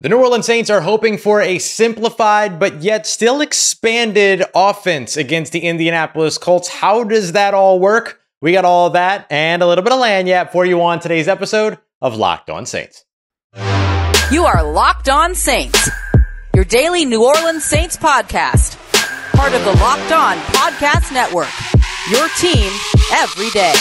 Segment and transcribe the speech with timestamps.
[0.00, 5.50] The New Orleans Saints are hoping for a simplified but yet still expanded offense against
[5.50, 6.68] the Indianapolis Colts.
[6.68, 8.20] How does that all work?
[8.40, 11.78] We got all that and a little bit of lagniappe for you on today's episode
[12.00, 13.04] of Locked On Saints.
[14.30, 15.90] You are Locked On Saints,
[16.54, 18.76] your daily New Orleans Saints podcast,
[19.32, 21.50] part of the Locked On Podcast Network.
[22.08, 22.70] Your team
[23.14, 23.74] every day.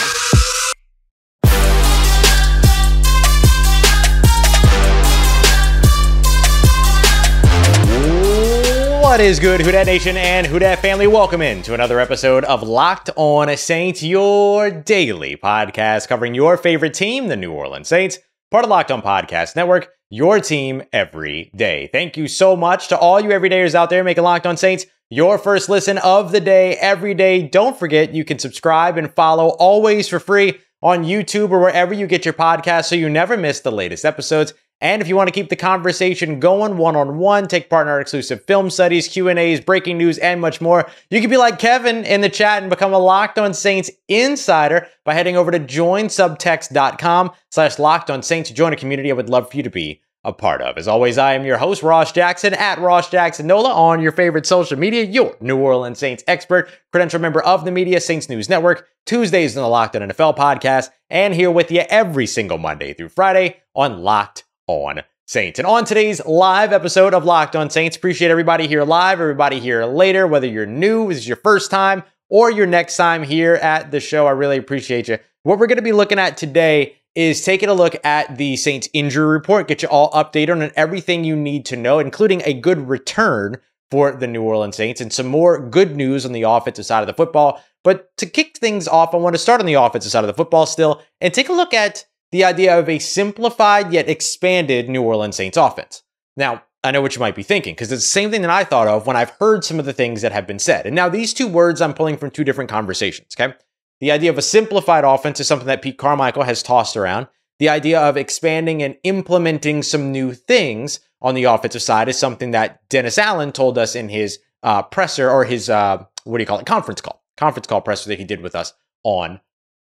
[9.08, 11.08] What is good, Who Dat Nation and Who Dat family?
[11.08, 16.94] Welcome in to another episode of Locked On Saints, your daily podcast covering your favorite
[16.94, 18.20] team, the New Orleans Saints,
[18.52, 21.90] part of Locked On Podcast Network, your team every day.
[21.94, 25.38] Thank you so much to all you everydayers out there making Locked On Saints your
[25.38, 27.48] first listen of the day every day.
[27.48, 32.08] Don't forget you can subscribe and follow always for free on YouTube or wherever you
[32.08, 34.54] get your podcast so you never miss the latest episodes.
[34.80, 38.46] And if you want to keep the conversation going one-on-one, take part in our exclusive
[38.46, 42.30] film studies, Q&As, breaking news, and much more, you can be like Kevin in the
[42.30, 48.12] chat and become a Locked On Saints insider by heading over to joinsubtext.com slash Locked
[48.12, 50.78] On Saints join a community I would love for you to be a part of.
[50.78, 54.46] As always, I am your host, Ross Jackson, at Ross Jackson Nola on your favorite
[54.46, 58.88] social media, your New Orleans Saints expert, credential member of the media, Saints News Network,
[59.06, 63.10] Tuesdays in the Locked On NFL podcast, and here with you every single Monday through
[63.10, 65.60] Friday on Locked on Saints.
[65.60, 69.86] And on today's live episode of Locked on Saints, appreciate everybody here live, everybody here
[69.86, 73.92] later, whether you're new, this is your first time, or your next time here at
[73.92, 74.28] the show.
[74.28, 75.18] I really appreciate you.
[75.44, 78.88] What we're going to be looking at today is taking a look at the Saints
[78.94, 82.88] injury report, get you all updated on everything you need to know, including a good
[82.88, 83.58] return
[83.90, 87.08] for the New Orleans Saints and some more good news on the offensive side of
[87.08, 87.62] the football.
[87.84, 90.34] But to kick things off, I want to start on the offensive side of the
[90.34, 95.02] football still and take a look at the idea of a simplified yet expanded New
[95.02, 96.04] Orleans Saints offense.
[96.36, 98.64] Now, I know what you might be thinking, because it's the same thing that I
[98.64, 100.86] thought of when I've heard some of the things that have been said.
[100.86, 103.56] And now these two words I'm pulling from two different conversations, okay?
[104.00, 107.28] The idea of a simplified offense is something that Pete Carmichael has tossed around.
[107.60, 112.52] The idea of expanding and implementing some new things on the offensive side is something
[112.52, 116.48] that Dennis Allen told us in his uh, presser or his, uh, what do you
[116.48, 119.42] call it, conference call, conference call presser that he did with us on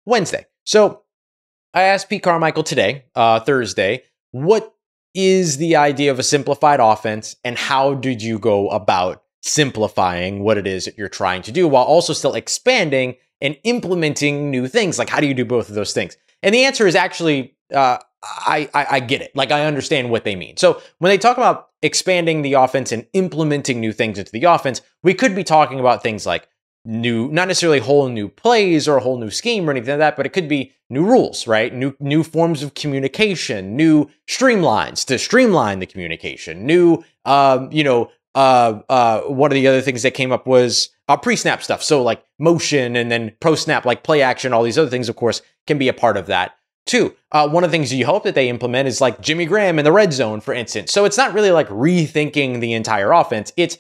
[0.06, 0.48] Wednesday.
[0.64, 1.04] So
[1.80, 4.76] I asked Pete Carmichael today, uh, Thursday, what
[5.14, 10.58] is the idea of a simplified offense and how did you go about simplifying what
[10.58, 15.00] it is that you're trying to do while also still expanding and implementing new things?
[15.00, 16.18] Like, how do you do both of those things?
[16.44, 19.34] And the answer is actually, uh, I, I, I get it.
[19.34, 20.58] Like, I understand what they mean.
[20.58, 24.82] So when they talk about expanding the offense and implementing new things into the offense,
[25.02, 26.46] we could be talking about things like
[26.86, 30.18] new, not necessarily whole new plays or a whole new scheme or anything like that,
[30.18, 31.74] but it could be new rules, right?
[31.74, 38.10] New new forms of communication, new streamlines to streamline the communication, new, um, you know,
[38.36, 41.84] uh, uh, one of the other things that came up was uh, pre-snap stuff.
[41.84, 45.42] So like motion and then pro-snap, like play action, all these other things, of course,
[45.68, 47.16] can be a part of that too.
[47.32, 49.86] Uh, one of the things you hope that they implement is like Jimmy Graham in
[49.86, 50.92] the red zone, for instance.
[50.92, 53.54] So it's not really like rethinking the entire offense.
[53.58, 53.78] It's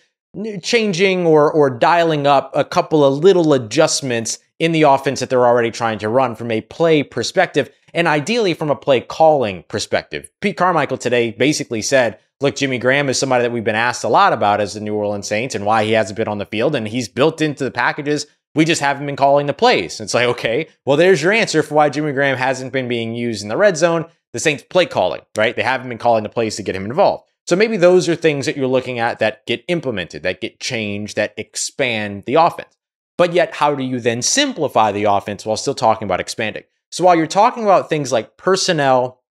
[0.62, 5.48] changing or or dialing up a couple of little adjustments in the offense that they're
[5.48, 10.30] already trying to run from a play perspective and ideally from a play calling perspective.
[10.42, 14.10] Pete Carmichael today basically said, look, Jimmy Graham is somebody that we've been asked a
[14.10, 16.76] lot about as the New Orleans Saints and why he hasn't been on the field
[16.76, 18.28] and he's built into the packages.
[18.56, 20.00] We just haven't been calling the plays.
[20.00, 23.44] It's like, okay, well, there's your answer for why Jimmy Graham hasn't been being used
[23.44, 24.06] in the red zone.
[24.34, 25.56] The Saints play calling, right?
[25.56, 27.29] They haven't been calling the plays to get him involved.
[27.50, 31.16] So maybe those are things that you're looking at that get implemented, that get changed,
[31.16, 32.78] that expand the offense.
[33.18, 36.66] But yet, how do you then simplify the offense while still talking about expanding?
[36.92, 39.24] So while you're talking about things like personnel,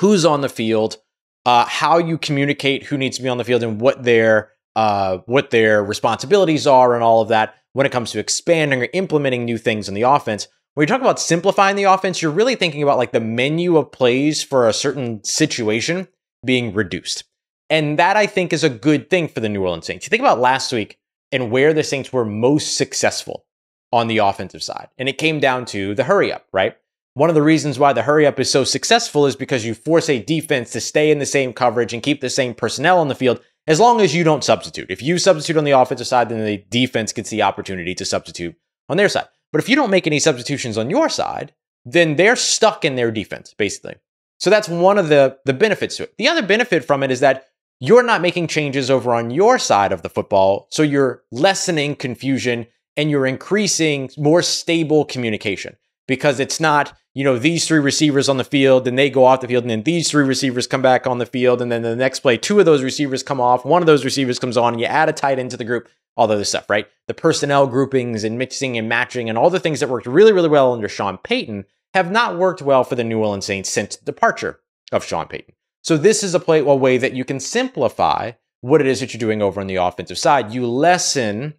[0.00, 0.96] who's on the field,
[1.44, 5.18] uh, how you communicate who needs to be on the field, and what their uh,
[5.26, 9.44] what their responsibilities are, and all of that, when it comes to expanding or implementing
[9.44, 12.82] new things in the offense, when you talk about simplifying the offense, you're really thinking
[12.82, 16.08] about like the menu of plays for a certain situation
[16.42, 17.24] being reduced.
[17.70, 20.06] And that I think is a good thing for the New Orleans Saints.
[20.06, 20.98] You think about last week
[21.32, 23.44] and where the Saints were most successful
[23.92, 24.88] on the offensive side.
[24.98, 26.76] And it came down to the hurry up, right?
[27.14, 30.08] One of the reasons why the hurry up is so successful is because you force
[30.10, 33.14] a defense to stay in the same coverage and keep the same personnel on the
[33.14, 34.90] field as long as you don't substitute.
[34.90, 38.56] If you substitute on the offensive side, then the defense gets the opportunity to substitute
[38.88, 39.28] on their side.
[39.52, 43.12] But if you don't make any substitutions on your side, then they're stuck in their
[43.12, 43.94] defense, basically.
[44.40, 46.14] So that's one of the, the benefits to it.
[46.18, 47.46] The other benefit from it is that
[47.86, 50.66] you're not making changes over on your side of the football.
[50.70, 52.66] So you're lessening confusion
[52.96, 55.76] and you're increasing more stable communication.
[56.06, 59.40] because it's not, you know, these three receivers on the field, and they go off
[59.40, 61.96] the field, and then these three receivers come back on the field, and then the
[61.96, 64.80] next play, two of those receivers come off, one of those receivers comes on, and
[64.80, 66.86] you add a tight end to the group, all the other stuff, right?
[67.08, 70.48] The personnel groupings and mixing and matching and all the things that worked really, really
[70.48, 74.04] well under Sean Payton have not worked well for the New Orleans Saints since the
[74.04, 74.60] departure
[74.92, 75.54] of Sean Payton.
[75.84, 78.32] So this is a play a way that you can simplify
[78.62, 80.52] what it is that you're doing over on the offensive side.
[80.52, 81.54] You lessen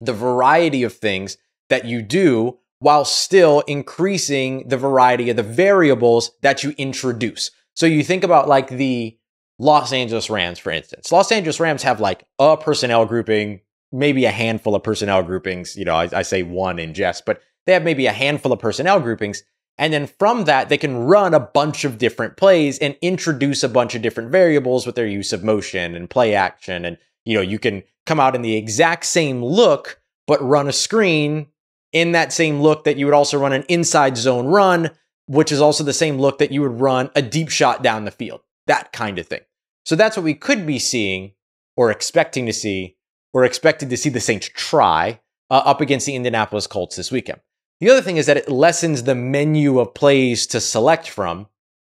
[0.00, 1.38] the variety of things
[1.70, 7.50] that you do while still increasing the variety of the variables that you introduce.
[7.74, 9.18] So you think about like the
[9.58, 11.10] Los Angeles Rams, for instance.
[11.10, 13.60] Los Angeles Rams have like a personnel grouping,
[13.90, 15.76] maybe a handful of personnel groupings.
[15.76, 18.58] You know, I, I say one in jest, but they have maybe a handful of
[18.58, 19.42] personnel groupings.
[19.78, 23.68] And then from that, they can run a bunch of different plays and introduce a
[23.68, 26.84] bunch of different variables with their use of motion and play action.
[26.84, 30.72] And, you know, you can come out in the exact same look, but run a
[30.72, 31.48] screen
[31.92, 34.90] in that same look that you would also run an inside zone run,
[35.26, 38.10] which is also the same look that you would run a deep shot down the
[38.10, 39.40] field, that kind of thing.
[39.84, 41.32] So that's what we could be seeing
[41.76, 42.96] or expecting to see
[43.32, 45.20] or expected to see the Saints try
[45.50, 47.40] uh, up against the Indianapolis Colts this weekend.
[47.80, 51.46] The other thing is that it lessens the menu of plays to select from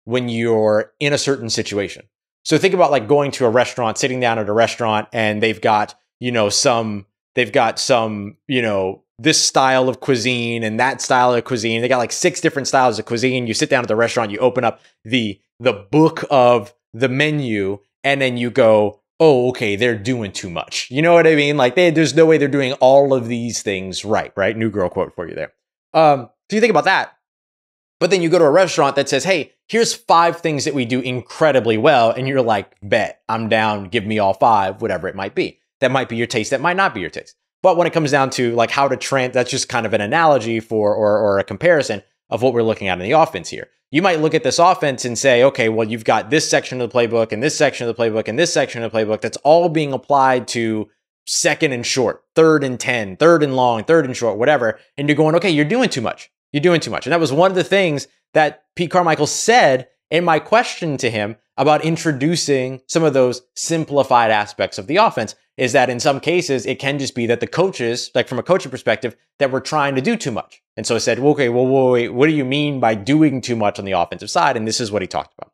[0.06, 2.06] when you're in a certain situation.
[2.46, 5.60] So think about like going to a restaurant, sitting down at a restaurant, and they've
[5.60, 11.02] got, you know, some, they've got some, you know, this style of cuisine and that
[11.02, 11.82] style of cuisine.
[11.82, 13.48] They got like six different styles of cuisine.
[13.48, 17.80] You sit down at the restaurant, you open up the the book of the menu,
[18.04, 20.90] and then you go, oh, okay, they're doing too much.
[20.92, 21.56] You know what I mean?
[21.56, 24.58] Like they, there's no way they're doing all of these things right, right?
[24.58, 25.54] New girl quote for you there.
[25.94, 27.14] Um, so you think about that.
[28.00, 30.84] But then you go to a restaurant that says, hey, here's five things that we
[30.84, 32.12] do incredibly well.
[32.12, 35.60] And you're like, bet, I'm down, give me all five, whatever it might be.
[35.80, 37.36] That might be your taste, that might not be your taste.
[37.62, 40.02] But when it comes down to like how to trend, that's just kind of an
[40.02, 43.70] analogy for or, or a comparison of what we're looking at in the offense here.
[43.90, 46.90] You might look at this offense and say, okay, well, you've got this section of
[46.90, 49.38] the playbook and this section of the playbook and this section of the playbook that's
[49.38, 50.90] all being applied to
[51.26, 54.80] second and short, third and 10, third and long, third and short, whatever.
[54.98, 56.32] And you're going, okay, you're doing too much.
[56.52, 57.06] You're doing too much.
[57.06, 61.10] And that was one of the things that Pete Carmichael said in my question to
[61.10, 66.20] him about introducing some of those simplified aspects of the offense is that in some
[66.20, 69.60] cases it can just be that the coaches, like from a coaching perspective, that we're
[69.60, 70.62] trying to do too much.
[70.76, 73.56] And so I said, well, okay, well, wait, what do you mean by doing too
[73.56, 74.58] much on the offensive side?
[74.58, 75.52] And this is what he talked about.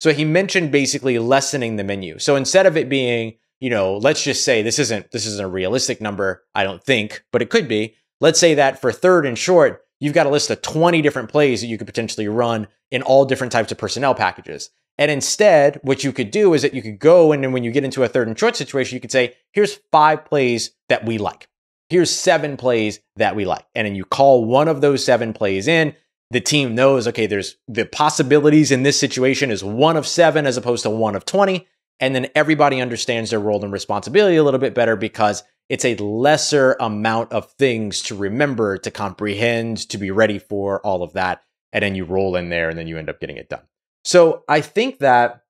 [0.00, 2.18] So he mentioned basically lessening the menu.
[2.18, 5.48] So instead of it being, you know, let's just say this isn't this isn't a
[5.48, 7.96] realistic number, I don't think, but it could be.
[8.20, 11.60] Let's say that for third and short, you've got a list of 20 different plays
[11.60, 14.70] that you could potentially run in all different types of personnel packages.
[14.96, 17.70] And instead, what you could do is that you could go and then when you
[17.70, 21.18] get into a third and short situation, you could say, here's five plays that we
[21.18, 21.48] like.
[21.88, 23.64] Here's seven plays that we like.
[23.74, 25.94] And then you call one of those seven plays in.
[26.30, 30.56] The team knows, okay, there's the possibilities in this situation is one of seven as
[30.56, 31.66] opposed to one of 20.
[32.00, 35.96] And then everybody understands their role and responsibility a little bit better because it's a
[35.96, 41.42] lesser amount of things to remember, to comprehend, to be ready for all of that.
[41.72, 43.62] And then you roll in there and then you end up getting it done.
[44.04, 45.42] So I think that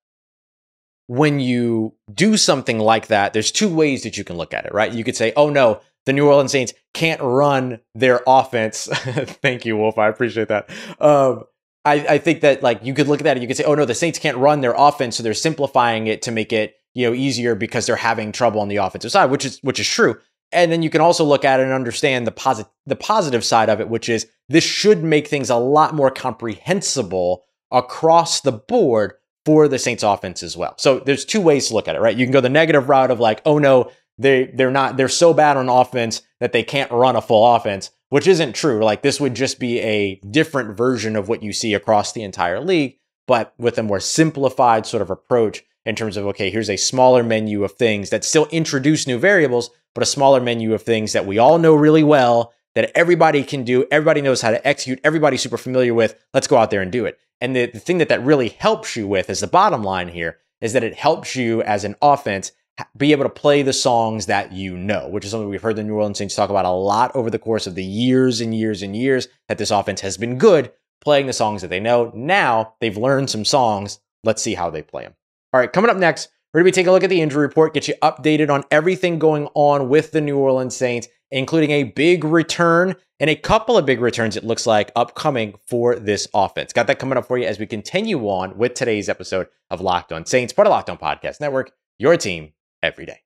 [1.06, 4.74] when you do something like that, there's two ways that you can look at it,
[4.74, 4.92] right?
[4.92, 8.86] You could say, oh no, the New Orleans Saints can't run their offense.
[8.92, 9.98] Thank you, Wolf.
[9.98, 10.70] I appreciate that.
[11.00, 11.44] Um,
[11.88, 13.75] I, I think that like you could look at that and you could say, oh
[13.75, 17.06] no, the Saints can't run their offense, so they're simplifying it to make it you
[17.06, 20.19] know easier because they're having trouble on the offensive side, which is which is true.
[20.51, 23.69] And then you can also look at it and understand the positive the positive side
[23.69, 29.15] of it, which is this should make things a lot more comprehensible across the board
[29.44, 30.74] for the Saints offense as well.
[30.79, 32.17] So there's two ways to look at it, right?
[32.17, 35.32] You can go the negative route of like, oh no, they they're not they're so
[35.32, 38.82] bad on offense that they can't run a full offense, which isn't true.
[38.84, 42.60] Like this would just be a different version of what you see across the entire
[42.60, 46.77] league, but with a more simplified sort of approach in terms of okay, here's a
[46.77, 51.12] smaller menu of things that still introduce new variables, but a smaller menu of things
[51.12, 55.00] that we all know really well that everybody can do, everybody knows how to execute,
[55.03, 56.15] everybody's super familiar with.
[56.32, 57.19] Let's go out there and do it.
[57.41, 60.38] And the, the thing that that really helps you with is the bottom line here
[60.60, 62.53] is that it helps you as an offense
[62.97, 65.85] be able to play the songs that you know, which is something we've heard the
[65.85, 68.82] New Orleans Saints talk about a lot over the course of the years and years
[68.82, 72.13] and years that this offense has been good playing the songs that they know.
[72.15, 74.01] Now they've learned some songs.
[74.25, 75.15] Let's see how they play them.
[75.53, 77.43] All right, coming up next, we're going to be taking a look at the injury
[77.43, 81.85] report, get you updated on everything going on with the New Orleans Saints, including a
[81.85, 86.73] big return and a couple of big returns, it looks like, upcoming for this offense.
[86.73, 90.13] Got that coming up for you as we continue on with today's episode of Locked
[90.13, 93.20] On Saints, part of Locked On Podcast Network, your team every day.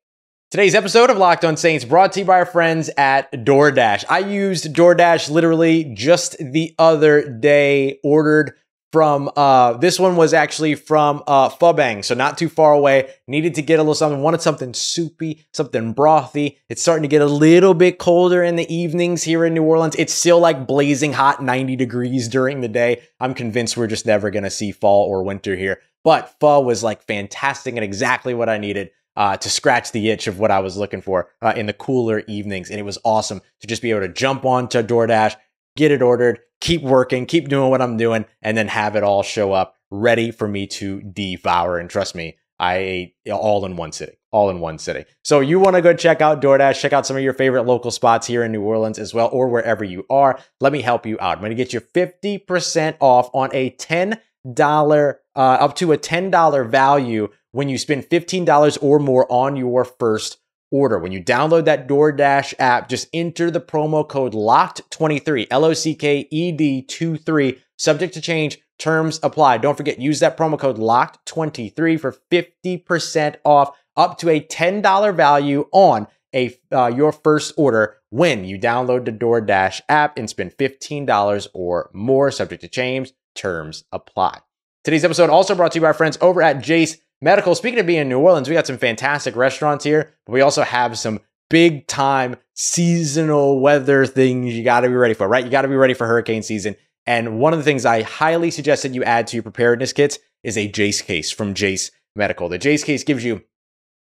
[0.51, 4.05] Today's episode of Locked On Saints brought to you by our friends at DoorDash.
[4.11, 8.53] I used DoorDash literally just the other day, ordered
[8.93, 13.15] from uh this one was actually from uh Pho Bang, so not too far away.
[13.27, 16.59] Needed to get a little something, wanted something soupy, something brothy.
[16.69, 19.97] It's starting to get a little bit colder in the evenings here in New Orleans.
[19.97, 23.01] It's still like blazing hot 90 degrees during the day.
[23.19, 25.81] I'm convinced we're just never gonna see fall or winter here.
[26.05, 30.27] But pho was like fantastic and exactly what I needed uh, to scratch the itch
[30.27, 32.71] of what I was looking for uh, in the cooler evenings.
[32.71, 35.37] And it was awesome to just be able to jump on to DoorDash,
[35.77, 39.23] get it ordered, keep working, keep doing what I'm doing, and then have it all
[39.23, 41.79] show up ready for me to devour.
[41.79, 45.05] And trust me, I ate all in one sitting, all in one sitting.
[45.25, 47.91] So you want to go check out DoorDash, check out some of your favorite local
[47.91, 50.39] spots here in New Orleans as well, or wherever you are.
[50.61, 51.39] Let me help you out.
[51.39, 56.71] I'm going to get you 50% off on a $10, uh, up to a $10
[56.71, 60.39] value when you spend $15 or more on your first
[60.71, 60.99] order.
[60.99, 65.95] When you download that DoorDash app, just enter the promo code LOCKED23, L O C
[65.95, 68.59] K E D 2 3, subject to change.
[68.79, 69.59] Terms apply.
[69.59, 75.69] Don't forget, use that promo code LOCKED23 for 50% off up to a $10 value
[75.71, 81.49] on a uh, your first order when you download the DoorDash app and spend $15
[81.55, 83.13] or more, subject to change.
[83.35, 84.41] Terms apply.
[84.85, 87.55] Today's episode also brought to you by our friends over at Jase Medical.
[87.55, 90.63] Speaking of being in New Orleans, we got some fantastic restaurants here, but we also
[90.63, 95.45] have some big time seasonal weather things you got to be ready for, right?
[95.45, 96.75] You got to be ready for hurricane season.
[97.07, 100.19] And one of the things I highly suggest that you add to your preparedness kits
[100.43, 102.49] is a Jase case from Jase Medical.
[102.49, 103.45] The Jase case gives you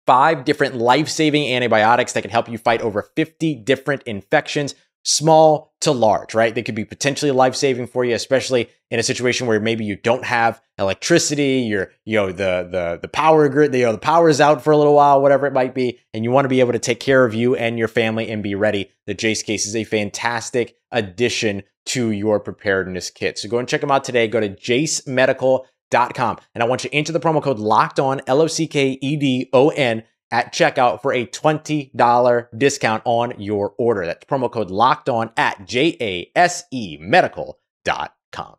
[0.08, 5.74] five different life saving antibiotics that can help you fight over 50 different infections small
[5.81, 6.55] to large, right?
[6.55, 9.98] They could be potentially life saving for you, especially in a situation where maybe you
[9.98, 14.29] don't have electricity, you're, you know, the, the, the power grid, you know, the power
[14.29, 16.62] is out for a little while, whatever it might be, and you want to be
[16.62, 18.91] able to take care of you and your family and be ready.
[19.05, 23.38] The Jase case is a fantastic addition to your preparedness kit.
[23.38, 24.27] So go and check them out today.
[24.27, 28.41] Go to jasemedical.com and I want you to enter the promo code locked on, L
[28.41, 30.03] O C K E D O N
[30.34, 34.06] at checkout for a $20 discount on your order.
[34.06, 38.56] That's promo code locked on at jasemedical.com.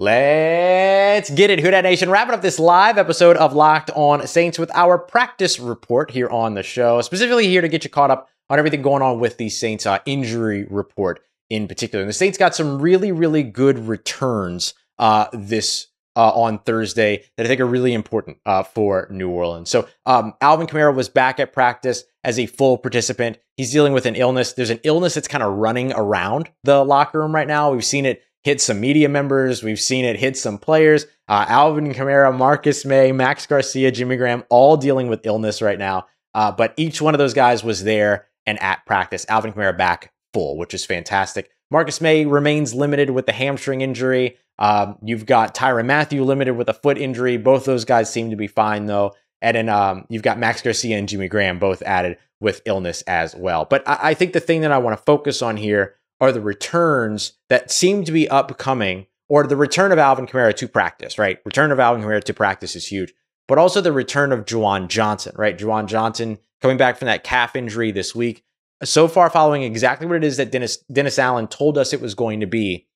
[0.00, 2.08] Let's get it, Who Dat Nation.
[2.08, 6.54] Wrapping up this live episode of Locked On Saints with our practice report here on
[6.54, 7.02] the show.
[7.02, 9.98] Specifically here to get you caught up on everything going on with the Saints uh,
[10.06, 12.02] injury report in particular.
[12.02, 17.46] And the Saints got some really, really good returns uh, this uh, on Thursday that
[17.46, 19.70] I think are really important uh, for New Orleans.
[19.70, 23.38] So um, Alvin Kamara was back at practice as a full participant.
[23.56, 24.52] He's dealing with an illness.
[24.52, 27.70] There's an illness that's kind of running around the locker room right now.
[27.70, 29.62] We've seen it hit some media members.
[29.62, 31.06] We've seen it hit some players.
[31.28, 36.06] Uh, Alvin Kamara, Marcus Maye, Max Garcia, Jimmy Graham, all dealing with illness right now.
[36.34, 39.24] Uh, but each one of those guys was there and at practice.
[39.28, 41.50] Alvin Kamara back full, which is fantastic.
[41.70, 44.36] Marcus Maye remains limited with the hamstring injury.
[44.58, 47.36] Um, you've got Tyrann Mathieu limited with a foot injury.
[47.36, 49.14] Both those guys seem to be fine though.
[49.40, 53.34] And then um, you've got Max Garcia and Jimmy Graham both added with illness as
[53.34, 53.64] well.
[53.64, 56.40] But I, I think the thing that I want to focus on here are the
[56.40, 61.18] returns that seem to be upcoming, or the return of Alvin Kamara to practice.
[61.18, 63.14] Right, return of Alvin Kamara to practice is huge,
[63.46, 65.34] but also the return of Juwan Johnson.
[65.36, 68.44] Right, Juwan Johnson coming back from that calf injury this week.
[68.84, 72.14] So far, following exactly what it is that Dennis Dennis Allen told us it was
[72.14, 72.86] going to be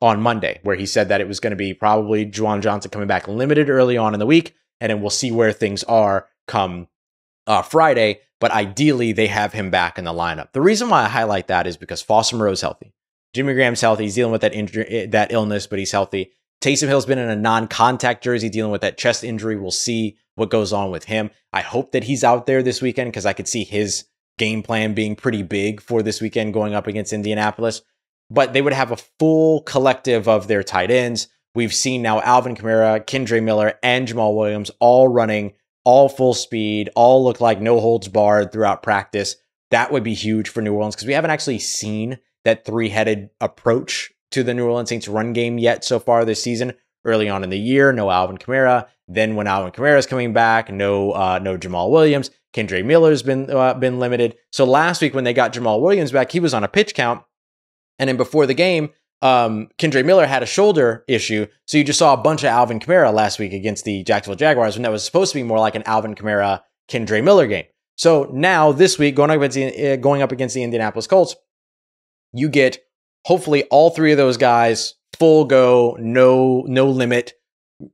[0.00, 3.08] on Monday, where he said that it was going to be probably Juwan Johnson coming
[3.08, 6.88] back limited early on in the week, and then we'll see where things are come
[7.46, 8.20] uh, Friday.
[8.40, 10.52] But ideally, they have him back in the lineup.
[10.52, 12.92] The reason why I highlight that is because Foster Moreau's healthy.
[13.34, 14.04] Jimmy Graham's healthy.
[14.04, 16.32] He's dealing with that injury, eh, that illness, but he's healthy.
[16.60, 19.56] Taysom Hill's been in a non-contact jersey dealing with that chest injury.
[19.56, 21.30] We'll see what goes on with him.
[21.52, 24.04] I hope that he's out there this weekend because I could see his
[24.42, 27.82] game plan being pretty big for this weekend going up against Indianapolis
[28.32, 31.28] but they would have a full collective of their tight ends.
[31.54, 35.52] We've seen now Alvin Kamara, Kendre Miller, and Jamaal Williams all running
[35.84, 39.36] all full speed, all look like no holds barred throughout practice.
[39.70, 43.30] That would be huge for New Orleans because we haven't actually seen that three headed
[43.40, 46.72] approach to the New Orleans Saints run game yet so far this season.
[47.04, 48.86] Early on in the year, no Alvin Kamara.
[49.08, 52.30] Then when Alvin Kamara is coming back, no uh, no Jamaal Williams.
[52.52, 54.36] Kendre Miller's been uh, been limited.
[54.50, 57.22] So last week when they got Jamaal Williams back, he was on a pitch count
[57.98, 58.90] and then before the game,
[59.22, 61.46] um, Kendre Miller had a shoulder issue.
[61.66, 64.74] So you just saw a bunch of Alvin Kamara last week against the Jacksonville Jaguars
[64.74, 67.66] when that was supposed to be more like an Alvin Kamara, Kendre Miller game.
[67.96, 71.36] So now this week, going up against the, uh, going up against the Indianapolis Colts,
[72.32, 72.78] you get
[73.24, 77.34] hopefully all three of those guys full go, no no limit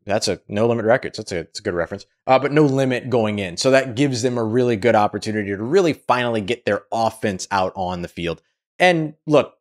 [0.04, 1.18] that's a no limit records.
[1.18, 2.06] That's a, that's a good reference.
[2.26, 3.56] Uh, but no limit going in.
[3.56, 7.72] So that gives them a really good opportunity to really finally get their offense out
[7.76, 8.42] on the field.
[8.78, 9.54] And look,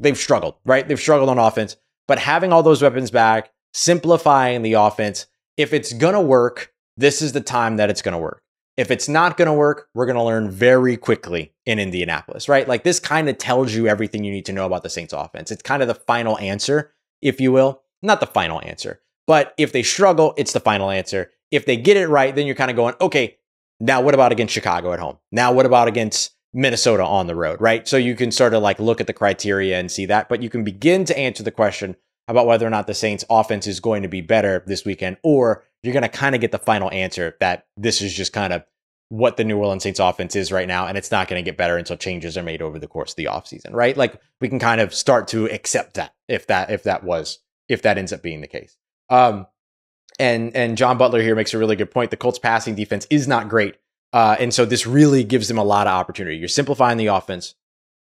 [0.00, 0.86] they've struggled, right?
[0.86, 1.76] They've struggled on offense,
[2.08, 5.26] but having all those weapons back, simplifying the offense,
[5.56, 8.42] if it's going to work, this is the time that it's going to work.
[8.76, 12.66] If it's not going to work, we're going to learn very quickly in Indianapolis, right?
[12.66, 15.52] Like this kind of tells you everything you need to know about the Saints offense.
[15.52, 17.82] It's kind of the final answer, if you will.
[18.02, 21.30] Not the final answer, but if they struggle, it's the final answer.
[21.50, 23.36] If they get it right, then you're kind of going, okay,
[23.80, 25.18] now what about against Chicago at home?
[25.32, 27.86] Now what about against Minnesota on the road, right?
[27.86, 30.48] So you can sort of like look at the criteria and see that, but you
[30.48, 31.96] can begin to answer the question
[32.28, 35.64] about whether or not the Saints offense is going to be better this weekend, or
[35.82, 38.64] you're going to kind of get the final answer that this is just kind of
[39.10, 41.58] what the New Orleans Saints offense is right now, and it's not going to get
[41.58, 43.96] better until changes are made over the course of the offseason, right?
[43.96, 47.82] Like we can kind of start to accept that if that if that was if
[47.82, 48.78] that ends up being the case.
[49.14, 49.46] Um,
[50.18, 52.10] and and John Butler here makes a really good point.
[52.10, 53.76] The Colts passing defense is not great,
[54.12, 56.36] uh, and so this really gives them a lot of opportunity.
[56.36, 57.54] You're simplifying the offense.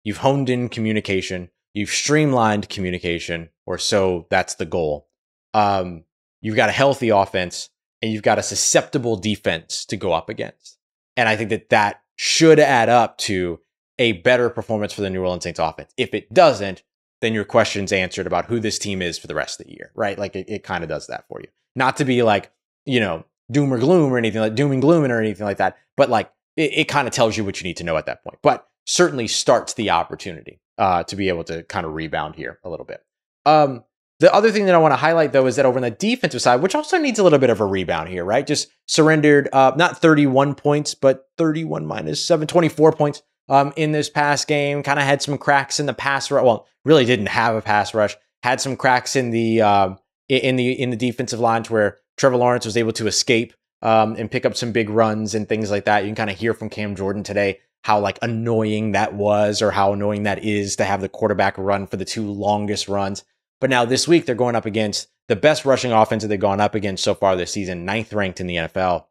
[0.04, 1.50] You've honed in communication.
[1.74, 5.08] You've streamlined communication, or so that's the goal.
[5.54, 6.04] Um,
[6.40, 7.70] you've got a healthy offense,
[8.02, 10.78] and you've got a susceptible defense to go up against.
[11.16, 13.60] And I think that that should add up to
[13.98, 15.92] a better performance for the New Orleans Saints offense.
[15.96, 16.82] If it doesn't,
[17.20, 19.90] then your question's answered about who this team is for the rest of the year,
[19.94, 20.18] right?
[20.18, 21.48] Like it, it kind of does that for you.
[21.74, 22.50] Not to be like,
[22.84, 25.76] you know, doom or gloom or anything like doom and gloom or anything like that,
[25.96, 28.22] but like it, it kind of tells you what you need to know at that
[28.22, 28.38] point.
[28.42, 32.70] But certainly starts the opportunity uh, to be able to kind of rebound here a
[32.70, 33.04] little bit.
[33.44, 33.84] Um,
[34.20, 36.42] the other thing that I want to highlight though is that over on the defensive
[36.42, 38.46] side, which also needs a little bit of a rebound here, right?
[38.46, 44.10] Just surrendered uh, not 31 points, but 31 minus 7, 24 points um, in this
[44.10, 44.82] past game.
[44.82, 46.44] Kind of had some cracks in the pass rush.
[46.44, 48.16] Well, really didn't have a pass rush.
[48.42, 49.94] Had some cracks in the uh,
[50.28, 54.30] in the in the defensive lines where Trevor Lawrence was able to escape um, and
[54.30, 56.04] pick up some big runs and things like that.
[56.04, 59.70] You can kind of hear from Cam Jordan today how like annoying that was or
[59.70, 63.24] how annoying that is to have the quarterback run for the two longest runs.
[63.60, 66.60] But now this week they're going up against the best rushing offense that they've gone
[66.60, 69.06] up against so far this season, ninth ranked in the NFL,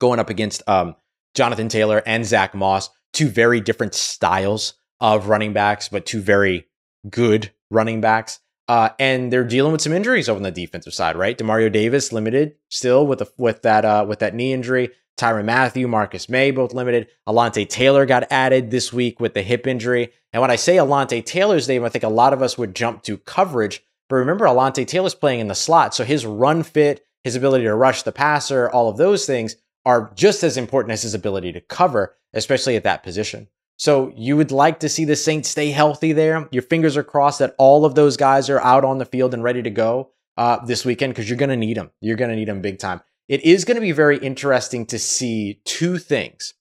[0.00, 0.94] going up against um,
[1.34, 6.66] Jonathan Taylor and Zach Moss, two very different styles of running backs, but two very
[7.08, 8.40] good running backs.
[8.68, 11.36] Uh, and they're dealing with some injuries over on the defensive side, right?
[11.36, 14.90] Demario Davis limited still with a, with that uh, with that knee injury.
[15.18, 17.08] Tyrann Mathieu, Marcus Maye both limited.
[17.28, 20.10] Alontae Taylor got added this week with the hip injury.
[20.32, 23.02] And when I say Alontae Taylor's name, I think a lot of us would jump
[23.02, 23.84] to coverage.
[24.08, 27.74] But remember, Alontae Taylor's playing in the slot, so his run fit, his ability to
[27.74, 31.60] rush the passer, all of those things are just as important as his ability to
[31.60, 33.48] cover, especially at that position.
[33.76, 36.48] So you would like to see the Saints stay healthy there.
[36.52, 39.42] Your fingers are crossed that all of those guys are out on the field and
[39.42, 41.90] ready to go uh, this weekend because you're going to need them.
[42.00, 43.00] You're going to need them big time.
[43.28, 46.54] It is going to be very interesting to see two things.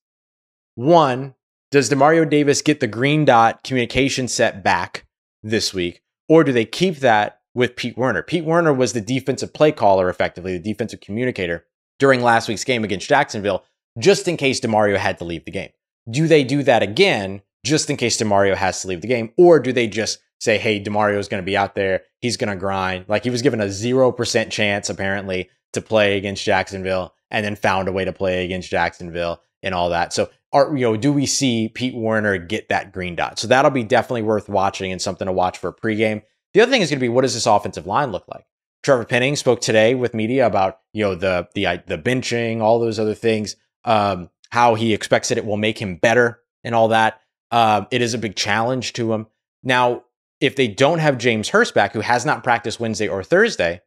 [0.75, 1.35] One,
[1.69, 5.05] does Demario Davis get the green dot communication set back
[5.43, 8.23] this week, or do they keep that with Pete Werner?
[8.23, 11.65] Pete Werner was the defensive play caller, effectively, the defensive communicator
[12.01, 13.63] during last week's game against Jacksonville,
[13.99, 15.69] just in case Demario had to leave the game.
[16.09, 19.31] Do they do that again just in case Demario has to leave the game?
[19.37, 22.01] Or do they just say, hey, Demario is going to be out there.
[22.19, 23.05] He's going to grind.
[23.07, 27.87] Like he was given a 0% chance, apparently, to play against Jacksonville and then found
[27.87, 30.11] a way to play against Jacksonville and all that.
[30.11, 33.37] So, are, you know, do we see Pete Werner get that green dot?
[33.37, 36.23] So that'll be definitely worth watching and something to watch for a pregame.
[36.55, 38.45] The other thing is going to be what does this offensive line look like?
[38.83, 42.99] Trevor Penning spoke today with media about you know the the the benching, all those
[42.99, 43.55] other things.
[43.83, 47.21] Um, how he expects that it will make him better and all that.
[47.51, 49.27] Uh, it is a big challenge to him.
[49.63, 50.03] Now,
[50.39, 53.81] if they don't have James Hurst back, who has not practiced Wednesday or Thursday,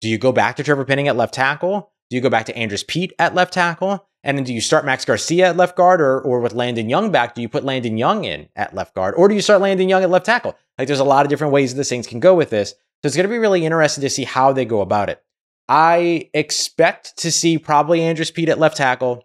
[0.00, 1.90] do you go back to Trevor Penning at left tackle?
[2.10, 4.06] Do you go back to Andrus Peat at left tackle?
[4.22, 7.10] And then do you start Max Garcia at left guard or, or with Landon Young
[7.10, 9.14] back, do you put Landon Young in at left guard?
[9.16, 10.56] Or do you start Landon Young at left tackle?
[10.78, 12.74] Like there's a lot of different ways the Saints can go with this.
[13.02, 15.22] So it's going to be really interesting to see how they go about it.
[15.68, 19.24] I expect to see probably Andrus Peat at left tackle.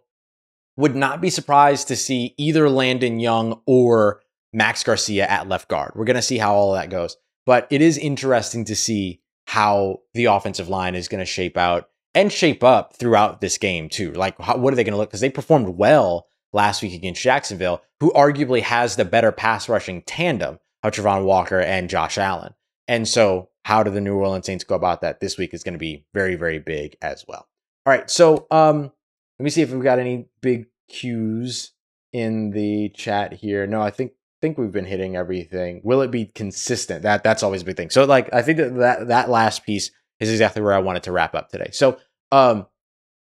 [0.77, 4.21] Would not be surprised to see either Landon Young or
[4.53, 5.93] Max Garcia at left guard.
[5.95, 7.17] We're going to see how all of that goes.
[7.45, 11.89] But it is interesting to see how the offensive line is going to shape out
[12.13, 14.11] and shape up throughout this game, too.
[14.13, 15.09] Like, how, what are they going to look?
[15.09, 20.01] Because they performed well last week against Jacksonville, who arguably has the better pass rushing
[20.01, 22.53] tandem of Travon Walker and Josh Allen.
[22.87, 25.73] And so, how do the New Orleans Saints go about that this week is going
[25.73, 27.47] to be very, very big as well.
[27.87, 28.07] All right.
[28.11, 28.91] So, um,
[29.39, 31.71] let me see if we've got any big cues
[32.13, 33.65] in the chat here.
[33.65, 35.81] No, I think think we've been hitting everything.
[35.83, 37.01] Will it be consistent?
[37.01, 37.89] That that's always a big thing.
[37.89, 41.11] So like I think that that, that last piece is exactly where I wanted to
[41.11, 41.71] wrap up today.
[41.71, 41.97] So
[42.31, 42.67] um,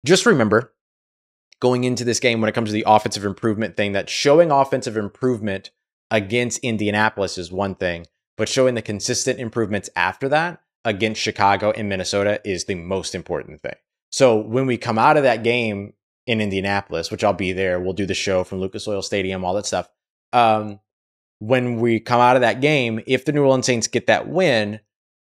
[0.04, 0.74] just remember
[1.60, 4.98] going into this game when it comes to the offensive improvement thing that showing offensive
[4.98, 5.70] improvement
[6.10, 11.90] against Indianapolis is one thing, but showing the consistent improvements after that against Chicago and
[11.90, 13.76] Minnesota is the most important thing.
[14.12, 15.94] So when we come out of that game
[16.28, 19.54] in Indianapolis, which I'll be there, we'll do the show from Lucas Oil Stadium, all
[19.56, 19.90] that stuff.
[20.34, 20.80] Um,
[21.40, 24.80] when we come out of that game, if the New Orleans Saints get that win,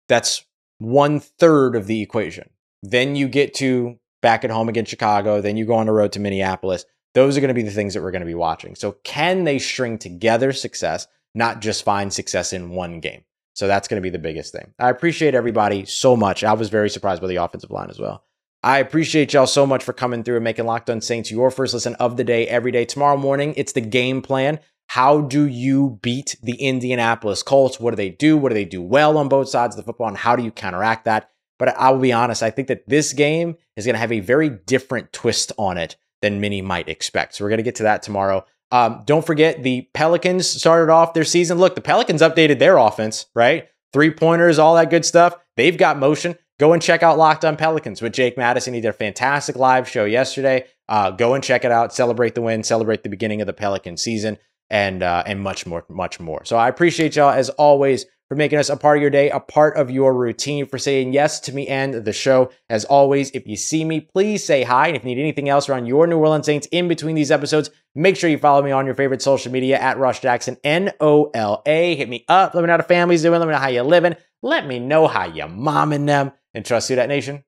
[0.08, 0.44] that's
[0.80, 2.50] one third of the equation.
[2.84, 5.42] Then you get to back at home against Chicago.
[5.42, 6.86] Then you go on the road to Minneapolis.
[7.14, 8.76] Those are going to be the things that we're going to be watching.
[8.76, 13.24] So, can they string together success, not just find success in one game?
[13.56, 14.74] So, that's going to be the biggest thing.
[14.80, 16.44] I appreciate everybody so much.
[16.44, 18.24] I was very surprised by the offensive line as well.
[18.64, 21.74] I appreciate y'all so much for coming through and making Locked On Saints your first
[21.74, 22.86] listen of the day every day.
[22.86, 24.60] Tomorrow morning, it's the game plan.
[24.88, 27.80] How do you beat the Indianapolis Colts?
[27.80, 28.38] What do they do?
[28.38, 30.08] What do they do well on both sides of the football?
[30.08, 31.30] And how do you counteract that?
[31.60, 34.22] But I will be honest, I think that this game is going to have a
[34.22, 37.36] very different twist on it than many might expect.
[37.36, 38.46] So we're going to get to that tomorrow.
[38.74, 41.60] Um, don't forget the Pelicans started off their season.
[41.60, 43.68] Look, the Pelicans updated their offense, right?
[43.94, 45.36] Three pointers, all that good stuff.
[45.56, 46.36] They've got motion.
[46.60, 48.74] Go and check out Locked On Pelicans with Jake Madison.
[48.74, 50.66] He did a fantastic live show yesterday.
[50.90, 51.94] Uh, go and check it out.
[51.94, 52.64] Celebrate the win.
[52.64, 54.40] Celebrate the beginning of the Pelican season,
[54.72, 56.44] and uh, and much more, much more.
[56.44, 59.40] So I appreciate y'all as always for making us a part of your day, a
[59.40, 62.50] part of your routine, for saying yes to me and the show.
[62.70, 64.88] As always, if you see me, please say hi.
[64.88, 67.70] And if you need anything else around your New Orleans Saints in between these episodes,
[67.96, 71.30] make sure you follow me on your favorite social media at Ross Jackson, N O
[71.34, 71.96] L A.
[71.96, 72.54] Hit me up.
[72.54, 73.40] Let me know how the family's doing.
[73.40, 74.16] Let me know how you're living.
[74.42, 76.32] Let me know how you're momming them.
[76.54, 77.44] And trust you, that nation.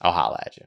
[0.00, 0.64] I'll holla at you.